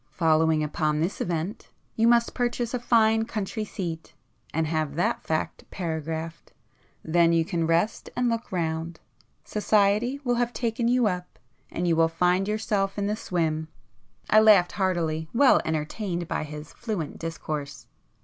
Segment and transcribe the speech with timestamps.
[0.13, 4.15] Following upon this event, you must purchase a fine country seat,
[4.51, 11.05] and have that fact 'paragraphed'—then you can rest and look round,—Society will have taken you
[11.05, 11.37] up,
[11.69, 13.67] and you will find yourself in the swim!"
[14.27, 17.85] I laughed heartily,—well entertained by his fluent discourse.